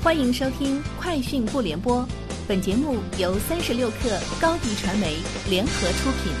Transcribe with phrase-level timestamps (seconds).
[0.00, 2.02] 欢迎收听《快讯不联播》，
[2.46, 5.16] 本节目由三十六克高低传媒
[5.50, 6.32] 联合出品。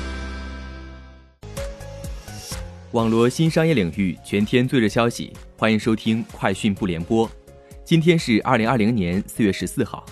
[2.92, 7.28] 网络新商业领域全天最热消息，欢迎收听《快讯不联播》。
[7.84, 10.06] 今天是二零二零年四月十四号。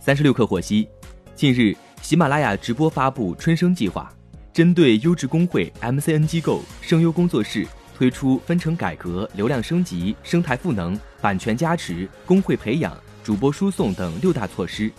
[0.00, 0.88] 三十六克获悉，
[1.36, 4.12] 近日喜马拉雅直播发布春生计划，
[4.52, 7.64] 针对优质工会、MCN 机构、声优工作室。
[8.00, 14.90] 推出分成改革、流量升级、生态赋能、版权加持、工会培养、主播输送等六大措施，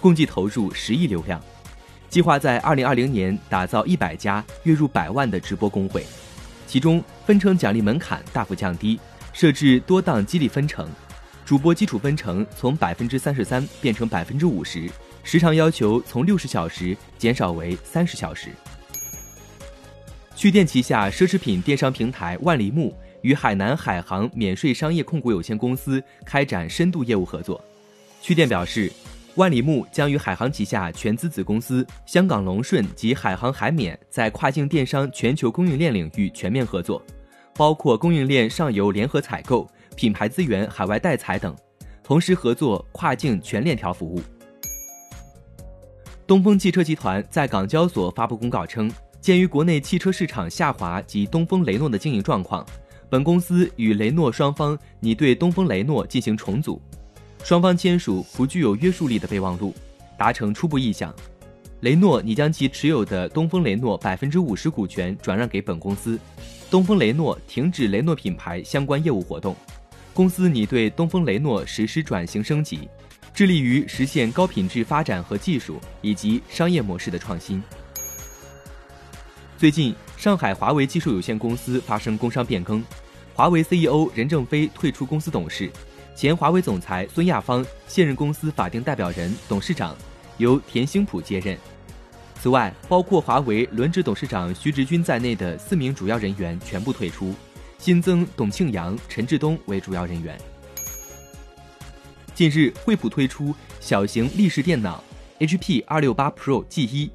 [0.00, 1.38] 共计投入十亿流量。
[2.08, 6.02] 计划在二零二零年打造一百家月入百万的直播工会，
[6.66, 8.98] 其中分成奖励门槛大幅降低，
[9.34, 10.88] 设置多档激励分成，
[11.44, 14.90] 主播基础分成从百分之三十三变成百分之五十，
[15.22, 18.48] 时长要求从六十小时减少为三十小时。
[20.36, 27.58] 趣店旗下奢侈品电商平台万里木与海南海航免税商业控股有限公司开展深度业务合作。
[28.20, 28.92] 趣店表示，
[29.36, 37.02] 万里木将与海航旗下全资子公司香港龙顺及海航海免在跨境电商全球供应链领域全面合作，
[37.54, 41.56] 包括供应链上游联合采购、品牌资源海外代采等，
[42.04, 44.20] 同时合作跨境全链条服务。
[46.26, 48.92] 东风汽车集团在港交所发布公告称。
[49.26, 52.64] 鉴于国内汽车市场下滑及东风雷诺的经营状况，
[53.10, 56.80] 本公司与雷诺双方拟对东风雷诺进行重组，
[57.42, 59.74] 双方签署不具有约束力的备忘录，
[60.16, 61.12] 达成初步意向。
[61.80, 66.16] 雷诺拟将其持有的东风雷诺百分之五十股权转让给本公司，
[66.70, 69.56] 东风雷诺停止雷诺品牌相关业务活动，
[70.14, 72.88] 公司拟对东风雷诺实施转型升级，
[73.34, 77.60] 致力于实现高品质发展和技术以及商业模式的创新。
[79.58, 82.84] 最近，上海华为技术有限公司发生工商变更，
[83.34, 85.70] 华为 CEO 任正非退出公司董事，
[86.14, 89.96] 前华为总裁孙亚芳现任公司法定代表人、董事长，
[90.36, 91.56] 由田兴普接任。
[92.38, 97.34] 此外，包括华为轮值董事长徐直军在内的四名主要人员全部退出，
[97.78, 100.38] 新增董庆阳、陈志东为主要人员。
[102.34, 105.02] 近日，惠普推出小型立式电脑
[105.38, 107.10] HP 二六八 Pro G 一，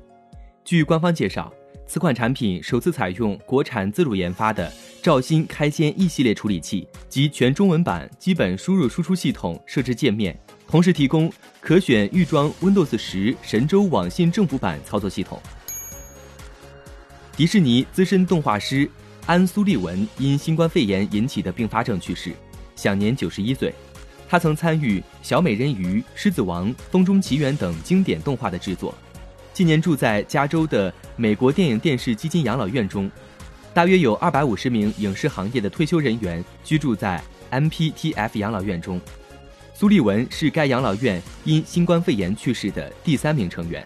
[0.65, 1.53] 据官方介绍。
[1.91, 4.71] 此款产品首次采用国产自主研发的
[5.01, 11.29] 兆新开先 E 系列处理器及全中文版基本输入输出系统设置界面，同时提供
[11.59, 15.37] 可选预装 Windows 十神州网信政府版操作系统。
[17.35, 18.89] 迪士尼资深动画师
[19.25, 22.31] 安·苏利文因新冠肺炎引起的并发症去世，
[22.73, 23.73] 享年九十一岁。
[24.29, 28.95] 他曾参与《小美人鱼》《狮子王》《风中奇缘》等经典动画的制作。
[29.53, 33.11] 近年住在加州的美国电影电视基金养老院中，
[33.73, 38.99] 大约有二百五十名影视行业的退休人员居住在 MPTF 养老院中。
[39.73, 43.85] 苏利文是该养老院因新冠肺炎去世的第三名成员。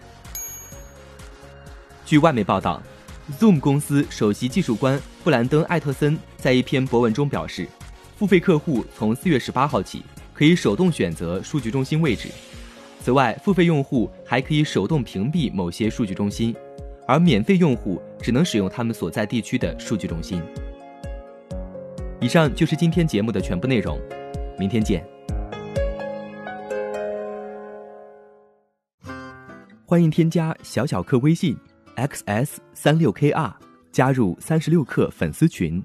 [2.04, 2.80] 据外媒报道
[3.40, 7.66] ，Zoom 公司首席技术官布兰登·艾特森在一篇博文中表示，
[8.16, 12.28] 付费客户从四月十八号起可以手动选择数据中心位置。
[13.06, 16.52] 此外，付费用户还可以手动屏蔽某些数据中心，
[17.06, 20.42] 而免费用户只能使用他们所在地区的数据中心。
[22.20, 23.96] 以上就是今天节目的全部内容，
[24.58, 25.06] 明天见。
[29.84, 31.56] 欢迎添加小小客微信
[31.94, 33.52] xs 三六 kr，
[33.92, 35.80] 加入三十六课粉丝群。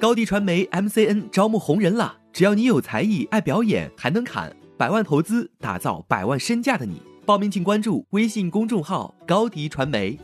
[0.00, 4.54] 高迪传媒 MCN 招募红人了，只要你有才艺、爱表演，还能砍。
[4.78, 10.16] 百万投资打造百万身价的你，报名请关注微信公众号高迪传媒。